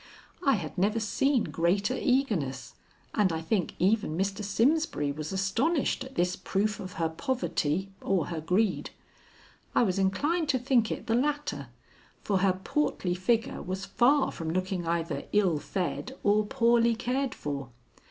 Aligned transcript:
I 0.41 0.55
had 0.55 0.79
never 0.79 0.99
seen 0.99 1.43
greater 1.43 1.95
eagerness, 1.95 2.73
and 3.13 3.31
I 3.31 3.39
think 3.39 3.75
even 3.77 4.17
Mr. 4.17 4.43
Simsbury 4.43 5.11
was 5.11 5.31
astonished 5.31 6.03
at 6.03 6.15
this 6.15 6.35
proof 6.35 6.79
of 6.79 6.93
her 6.93 7.07
poverty 7.07 7.91
or 8.01 8.25
her 8.25 8.41
greed. 8.41 8.89
I 9.75 9.83
was 9.83 9.99
inclined 9.99 10.49
to 10.49 10.57
think 10.57 10.89
it 10.91 11.05
the 11.05 11.13
latter, 11.13 11.67
for 12.23 12.39
her 12.39 12.59
portly 12.63 13.13
figure 13.13 13.61
was 13.61 13.85
far 13.85 14.31
from 14.31 14.49
looking 14.49 14.87
either 14.87 15.25
ill 15.33 15.59
fed 15.59 16.17
or 16.23 16.47
poorly 16.47 16.95
cared 16.95 17.35
for. 17.35 17.69